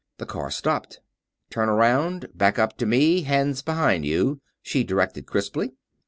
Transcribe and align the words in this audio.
The 0.17 0.25
car 0.25 0.49
stopped. 0.49 0.99
"Turn 1.51 1.69
around. 1.69 2.29
Back 2.33 2.57
up 2.57 2.75
to 2.79 2.87
me, 2.87 3.21
hands 3.21 3.61
behind 3.61 4.03
you," 4.03 4.41
she 4.63 4.83
directed, 4.83 5.27
crisply. 5.27 5.73